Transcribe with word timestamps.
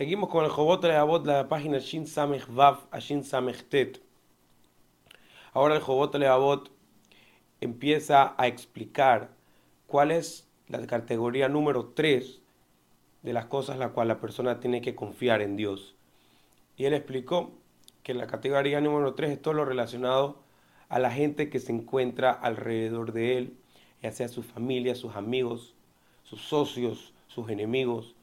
Seguimos 0.00 0.30
con 0.30 0.46
el 0.46 0.50
Jobot 0.50 0.82
Leavot, 0.82 1.26
la 1.26 1.46
página 1.46 1.78
Shin 1.78 2.06
Samech 2.06 2.46
Vav 2.48 2.86
a 2.90 3.00
Shin 3.00 3.22
Samech 3.22 3.68
Tet. 3.68 4.00
Ahora 5.52 5.74
el 5.74 5.82
Jobot 5.82 6.14
Leavot 6.14 6.70
empieza 7.60 8.34
a 8.38 8.46
explicar 8.46 9.28
cuál 9.86 10.10
es 10.10 10.48
la 10.68 10.86
categoría 10.86 11.50
número 11.50 11.88
3 11.88 12.40
de 13.20 13.32
las 13.34 13.44
cosas 13.44 13.74
en 13.74 13.80
las 13.80 13.90
cuales 13.90 14.16
la 14.16 14.22
persona 14.22 14.58
tiene 14.58 14.80
que 14.80 14.94
confiar 14.94 15.42
en 15.42 15.58
Dios. 15.58 15.94
Y 16.78 16.86
él 16.86 16.94
explicó 16.94 17.50
que 18.02 18.14
la 18.14 18.26
categoría 18.26 18.80
número 18.80 19.12
3 19.12 19.32
es 19.32 19.42
todo 19.42 19.52
lo 19.52 19.66
relacionado 19.66 20.38
a 20.88 20.98
la 20.98 21.10
gente 21.10 21.50
que 21.50 21.58
se 21.58 21.72
encuentra 21.72 22.30
alrededor 22.30 23.12
de 23.12 23.36
él, 23.36 23.54
ya 24.02 24.12
sea 24.12 24.28
su 24.28 24.42
familia, 24.42 24.94
sus 24.94 25.14
amigos, 25.14 25.74
sus 26.22 26.40
socios, 26.40 27.12
sus 27.26 27.50
enemigos, 27.50 28.14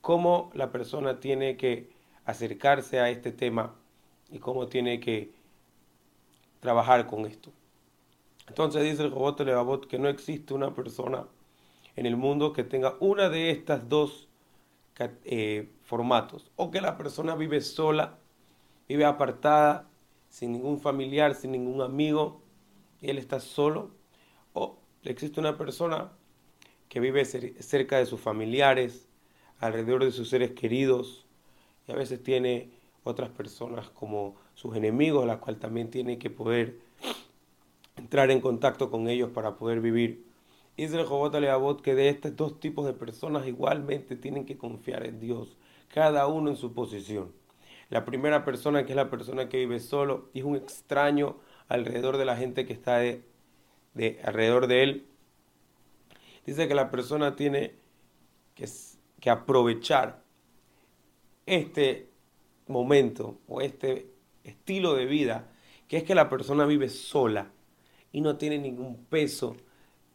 cómo 0.00 0.50
la 0.54 0.70
persona 0.70 1.20
tiene 1.20 1.56
que 1.56 1.90
acercarse 2.24 3.00
a 3.00 3.10
este 3.10 3.32
tema 3.32 3.74
y 4.30 4.38
cómo 4.38 4.66
tiene 4.66 5.00
que 5.00 5.32
trabajar 6.60 7.06
con 7.06 7.26
esto. 7.26 7.52
Entonces 8.48 8.82
dice 8.82 9.02
el 9.02 9.10
Jobot 9.10 9.40
Levavot 9.40 9.86
que 9.86 9.98
no 9.98 10.08
existe 10.08 10.54
una 10.54 10.74
persona 10.74 11.26
en 11.96 12.06
el 12.06 12.16
mundo 12.16 12.52
que 12.52 12.64
tenga 12.64 12.96
una 13.00 13.28
de 13.28 13.50
estas 13.50 13.88
dos 13.88 14.28
eh, 15.24 15.68
formatos. 15.82 16.50
O 16.56 16.70
que 16.70 16.80
la 16.80 16.96
persona 16.96 17.34
vive 17.34 17.60
sola, 17.60 18.18
vive 18.88 19.04
apartada, 19.04 19.88
sin 20.28 20.52
ningún 20.52 20.80
familiar, 20.80 21.34
sin 21.34 21.52
ningún 21.52 21.82
amigo, 21.82 22.40
y 23.00 23.10
él 23.10 23.18
está 23.18 23.40
solo. 23.40 23.90
O 24.52 24.78
existe 25.02 25.40
una 25.40 25.56
persona 25.56 26.12
que 26.88 27.00
vive 27.00 27.24
cerca 27.24 27.98
de 27.98 28.06
sus 28.06 28.20
familiares, 28.20 29.07
alrededor 29.60 30.04
de 30.04 30.12
sus 30.12 30.28
seres 30.28 30.52
queridos, 30.52 31.26
y 31.86 31.92
a 31.92 31.94
veces 31.94 32.22
tiene 32.22 32.70
otras 33.04 33.30
personas 33.30 33.88
como 33.90 34.36
sus 34.54 34.76
enemigos, 34.76 35.26
las 35.26 35.38
cuales 35.38 35.60
también 35.60 35.90
tiene 35.90 36.18
que 36.18 36.30
poder 36.30 36.78
entrar 37.96 38.30
en 38.30 38.40
contacto 38.40 38.90
con 38.90 39.08
ellos 39.08 39.30
para 39.30 39.56
poder 39.56 39.80
vivir. 39.80 40.24
Israel 40.76 41.06
Jobot 41.06 41.34
Aleabot 41.34 41.82
que 41.82 41.94
de 41.94 42.08
estos 42.08 42.36
dos 42.36 42.60
tipos 42.60 42.86
de 42.86 42.92
personas 42.92 43.46
igualmente 43.46 44.14
tienen 44.14 44.44
que 44.44 44.56
confiar 44.56 45.04
en 45.04 45.18
Dios, 45.18 45.56
cada 45.92 46.26
uno 46.28 46.50
en 46.50 46.56
su 46.56 46.72
posición. 46.72 47.32
La 47.90 48.04
primera 48.04 48.44
persona, 48.44 48.84
que 48.84 48.92
es 48.92 48.96
la 48.96 49.10
persona 49.10 49.48
que 49.48 49.58
vive 49.58 49.80
solo, 49.80 50.28
es 50.34 50.44
un 50.44 50.56
extraño 50.56 51.36
alrededor 51.68 52.16
de 52.18 52.24
la 52.26 52.36
gente 52.36 52.66
que 52.66 52.74
está 52.74 52.98
de, 52.98 53.24
alrededor 54.24 54.66
de 54.66 54.82
él. 54.82 55.06
Dice 56.46 56.68
que 56.68 56.74
la 56.74 56.90
persona 56.90 57.34
tiene 57.34 57.74
que, 58.54 58.68
que 59.20 59.30
aprovechar 59.30 60.22
este 61.46 62.08
momento 62.66 63.38
o 63.48 63.60
este 63.60 64.10
estilo 64.44 64.94
de 64.94 65.06
vida, 65.06 65.50
que 65.86 65.98
es 65.98 66.04
que 66.04 66.14
la 66.14 66.28
persona 66.28 66.66
vive 66.66 66.88
sola 66.88 67.50
y 68.12 68.20
no 68.20 68.36
tiene 68.36 68.58
ningún 68.58 69.04
peso 69.06 69.56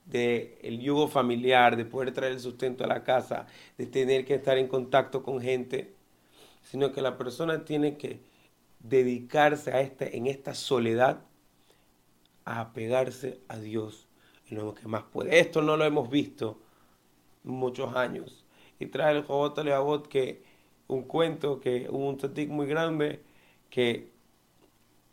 de 0.06 0.60
el 0.62 0.80
yugo 0.80 1.08
familiar, 1.08 1.78
de 1.78 1.86
poder 1.86 2.14
traer 2.14 2.34
el 2.34 2.40
sustento 2.40 2.84
a 2.84 2.88
la 2.88 3.04
casa, 3.04 3.48
de 3.78 3.86
tener 3.86 4.26
que 4.26 4.36
estar 4.36 4.58
en 4.58 4.68
contacto 4.68 5.23
con 5.23 5.42
gente, 5.42 5.94
sino 6.62 6.92
que 6.92 7.02
la 7.02 7.17
persona 7.17 7.66
tiene 7.66 7.98
que 7.98 8.20
dedicarse 8.80 9.72
a 9.72 9.82
este, 9.82 10.17
en 10.17 10.28
esta 10.28 10.54
soledad 10.54 11.23
a 12.45 12.60
apegarse 12.60 13.40
a 13.48 13.58
Dios 13.58 14.08
lo 14.54 14.73
que 14.73 14.88
más 14.88 15.04
puede. 15.04 15.40
Esto 15.40 15.62
no 15.62 15.78
lo 15.78 15.86
hemos 15.86 16.10
visto 16.10 16.60
muchos 17.44 17.95
años. 17.95 18.42
Y 18.80 18.88
trae 18.88 19.16
el 19.16 19.24
Jobot 19.24 19.58
Leabot 19.58 20.08
que 20.08 20.44
un 20.88 21.04
cuento 21.04 21.60
que 21.60 21.88
un 21.90 22.18
tatik 22.18 22.50
muy 22.50 22.68
grande 22.68 23.22
que 23.70 24.12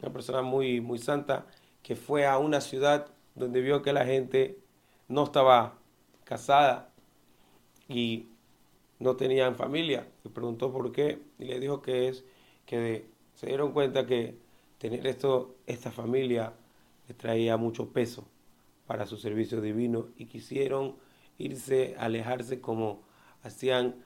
una 0.01 0.13
persona 0.13 0.43
muy, 0.43 0.81
muy 0.81 0.99
santa 0.99 1.47
que 1.83 1.97
fue 1.97 2.27
a 2.27 2.39
una 2.39 2.61
ciudad 2.61 3.09
donde 3.35 3.61
vio 3.61 3.83
que 3.83 3.93
la 3.93 4.05
gente 4.05 4.59
no 5.09 5.25
estaba 5.25 5.79
casada 6.25 6.91
y 7.89 8.29
no 8.99 9.17
tenían 9.17 9.57
familia. 9.57 10.07
Y 10.25 10.29
preguntó 10.29 10.73
por 10.73 10.93
qué 10.93 11.21
y 11.39 11.45
le 11.45 11.59
dijo 11.59 11.83
que 11.83 12.09
es 12.09 12.25
que 12.67 13.07
se 13.35 13.47
dieron 13.47 13.73
cuenta 13.73 14.07
que 14.07 14.37
tener 14.79 15.07
esto, 15.07 15.57
esta 15.67 15.91
familia 15.91 16.53
le 17.09 17.15
traía 17.15 17.57
mucho 17.57 17.93
peso 17.93 18.27
para 18.87 19.07
su 19.07 19.17
servicio 19.17 19.61
divino 19.61 20.09
y 20.17 20.27
quisieron 20.27 20.97
irse, 21.39 21.97
alejarse 21.99 22.61
como 22.61 23.03
hacían 23.43 23.97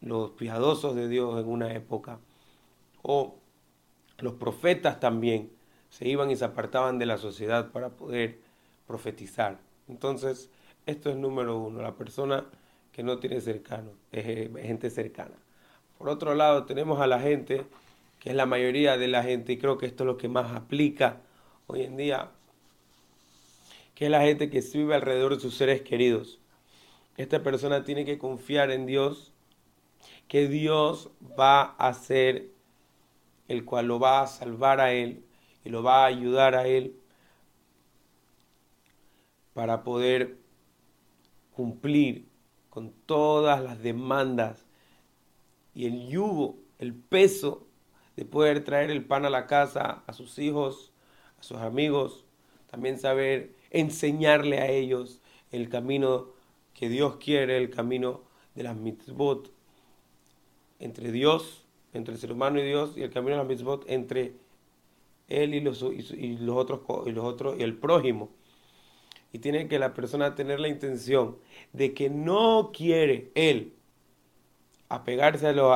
los 0.00 0.30
piadosos 0.32 0.94
de 0.94 1.08
Dios 1.08 1.40
en 1.40 1.48
una 1.48 1.72
época 1.72 2.18
o 3.02 3.36
los 4.18 4.34
profetas 4.34 5.00
también 5.00 5.50
se 5.90 6.08
iban 6.08 6.30
y 6.30 6.36
se 6.36 6.44
apartaban 6.44 6.98
de 6.98 7.06
la 7.06 7.18
sociedad 7.18 7.70
para 7.70 7.90
poder 7.90 8.38
profetizar. 8.86 9.58
Entonces, 9.88 10.50
esto 10.86 11.10
es 11.10 11.16
número 11.16 11.58
uno, 11.58 11.82
la 11.82 11.94
persona 11.94 12.44
que 12.92 13.02
no 13.02 13.18
tiene 13.18 13.40
cercano, 13.40 13.90
eh, 14.12 14.50
gente 14.62 14.90
cercana. 14.90 15.34
Por 15.98 16.08
otro 16.08 16.34
lado, 16.34 16.64
tenemos 16.64 17.00
a 17.00 17.06
la 17.06 17.20
gente, 17.20 17.64
que 18.20 18.30
es 18.30 18.36
la 18.36 18.46
mayoría 18.46 18.96
de 18.96 19.08
la 19.08 19.22
gente, 19.22 19.52
y 19.52 19.58
creo 19.58 19.78
que 19.78 19.86
esto 19.86 20.04
es 20.04 20.06
lo 20.06 20.16
que 20.16 20.28
más 20.28 20.52
aplica 20.52 21.20
hoy 21.66 21.82
en 21.82 21.96
día, 21.96 22.30
que 23.94 24.06
es 24.06 24.10
la 24.10 24.22
gente 24.22 24.50
que 24.50 24.60
vive 24.60 24.94
alrededor 24.94 25.34
de 25.34 25.40
sus 25.40 25.56
seres 25.56 25.82
queridos. 25.82 26.38
Esta 27.16 27.42
persona 27.42 27.84
tiene 27.84 28.04
que 28.04 28.18
confiar 28.18 28.70
en 28.70 28.86
Dios, 28.86 29.32
que 30.28 30.48
Dios 30.48 31.10
va 31.38 31.62
a 31.62 31.92
ser 31.94 32.50
el 33.48 33.64
cual 33.64 33.86
lo 33.86 33.98
va 33.98 34.22
a 34.22 34.26
salvar 34.26 34.80
a 34.80 34.92
él, 34.92 35.24
y 35.64 35.70
lo 35.70 35.82
va 35.82 36.02
a 36.02 36.06
ayudar 36.06 36.54
a 36.54 36.66
él 36.66 36.96
para 39.54 39.82
poder 39.82 40.36
cumplir 41.52 42.28
con 42.68 42.92
todas 43.06 43.62
las 43.62 43.82
demandas 43.82 44.66
y 45.74 45.86
el 45.86 46.08
yugo, 46.08 46.58
el 46.78 46.94
peso 46.94 47.66
de 48.16 48.24
poder 48.24 48.64
traer 48.64 48.90
el 48.90 49.04
pan 49.04 49.24
a 49.24 49.30
la 49.30 49.46
casa 49.46 50.02
a 50.06 50.12
sus 50.12 50.38
hijos, 50.38 50.92
a 51.38 51.42
sus 51.42 51.58
amigos, 51.58 52.24
también 52.70 52.98
saber 52.98 53.54
enseñarle 53.70 54.58
a 54.58 54.68
ellos 54.68 55.20
el 55.50 55.68
camino 55.68 56.33
que 56.74 56.88
Dios 56.88 57.16
quiere, 57.16 57.56
el 57.56 57.70
camino 57.70 58.22
de 58.54 58.64
las 58.64 58.76
mitzvot 58.76 59.50
entre 60.80 61.12
Dios, 61.12 61.64
entre 61.92 62.14
el 62.14 62.20
ser 62.20 62.32
humano 62.32 62.58
y 62.58 62.64
Dios, 62.64 62.96
y 62.96 63.02
el 63.02 63.10
camino 63.10 63.36
de 63.36 63.38
las 63.38 63.46
mitzvot 63.46 63.84
entre 63.88 64.34
él 65.28 65.54
y 65.54 65.60
los, 65.60 65.82
otros 65.82 66.80
y 67.06 67.12
los 67.12 67.24
otros 67.24 67.58
y 67.58 67.62
el 67.62 67.76
prójimo. 67.76 68.30
Y 69.32 69.38
tiene 69.38 69.68
que 69.68 69.78
la 69.78 69.94
persona 69.94 70.34
tener 70.34 70.60
la 70.60 70.68
intención 70.68 71.38
de 71.72 71.94
que 71.94 72.10
no 72.10 72.70
quiere 72.72 73.30
él 73.34 73.72
apegarse 74.88 75.48
a, 75.48 75.74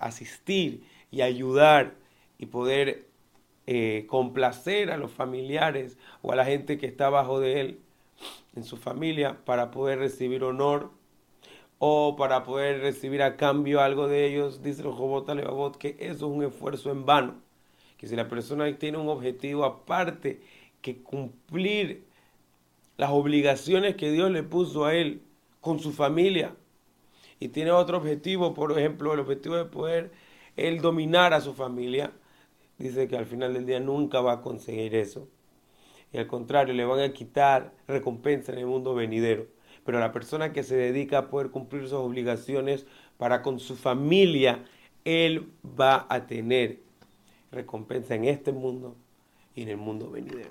asistir 0.00 0.84
y 1.10 1.20
ayudar 1.22 1.94
y 2.38 2.46
poder 2.46 3.06
eh, 3.66 4.06
complacer 4.08 4.90
a 4.90 4.96
los 4.96 5.12
familiares 5.12 5.96
o 6.22 6.32
a 6.32 6.36
la 6.36 6.44
gente 6.44 6.78
que 6.78 6.86
está 6.86 7.06
abajo 7.06 7.38
de 7.38 7.60
él 7.60 7.78
en 8.54 8.64
su 8.64 8.76
familia 8.76 9.38
para 9.44 9.70
poder 9.70 9.98
recibir 9.98 10.44
honor 10.44 10.90
o 11.78 12.16
para 12.16 12.44
poder 12.44 12.80
recibir 12.80 13.22
a 13.22 13.36
cambio 13.36 13.80
algo 13.80 14.08
de 14.08 14.26
ellos, 14.26 14.62
dice 14.62 14.82
el 14.82 14.92
Jobot 14.92 15.28
Levavot, 15.28 15.76
que 15.76 15.96
eso 15.98 16.12
es 16.12 16.22
un 16.22 16.44
esfuerzo 16.44 16.90
en 16.90 17.06
vano 17.06 17.34
que 18.02 18.08
si 18.08 18.16
la 18.16 18.26
persona 18.26 18.76
tiene 18.78 18.98
un 18.98 19.08
objetivo 19.08 19.64
aparte 19.64 20.40
que 20.80 21.04
cumplir 21.04 22.02
las 22.96 23.10
obligaciones 23.12 23.94
que 23.94 24.10
Dios 24.10 24.28
le 24.32 24.42
puso 24.42 24.86
a 24.86 24.94
él 24.96 25.22
con 25.60 25.78
su 25.78 25.92
familia 25.92 26.56
y 27.38 27.46
tiene 27.46 27.70
otro 27.70 27.98
objetivo, 27.98 28.54
por 28.54 28.76
ejemplo, 28.76 29.14
el 29.14 29.20
objetivo 29.20 29.54
de 29.54 29.66
poder 29.66 30.10
él 30.56 30.80
dominar 30.80 31.32
a 31.32 31.40
su 31.40 31.54
familia, 31.54 32.10
dice 32.76 33.06
que 33.06 33.16
al 33.16 33.26
final 33.26 33.54
del 33.54 33.66
día 33.66 33.78
nunca 33.78 34.20
va 34.20 34.32
a 34.32 34.40
conseguir 34.40 34.96
eso. 34.96 35.28
Y 36.12 36.18
al 36.18 36.26
contrario, 36.26 36.74
le 36.74 36.84
van 36.84 37.00
a 37.00 37.12
quitar 37.12 37.72
recompensa 37.88 38.52
en 38.52 38.58
el 38.58 38.66
mundo 38.66 38.94
venidero. 38.94 39.46
Pero 39.84 39.98
la 39.98 40.12
persona 40.12 40.52
que 40.52 40.62
se 40.62 40.76
dedica 40.76 41.18
a 41.18 41.28
poder 41.28 41.50
cumplir 41.50 41.82
sus 41.82 41.94
obligaciones 41.94 42.86
para 43.16 43.42
con 43.42 43.58
su 43.58 43.76
familia, 43.76 44.64
él 45.04 45.50
va 45.64 46.06
a 46.08 46.26
tener 46.26 46.80
recompensa 47.50 48.14
en 48.14 48.24
este 48.26 48.52
mundo 48.52 48.96
y 49.54 49.62
en 49.62 49.68
el 49.70 49.76
mundo 49.76 50.10
venidero. 50.10 50.50